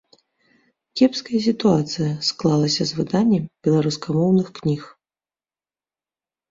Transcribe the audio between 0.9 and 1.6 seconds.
Кепская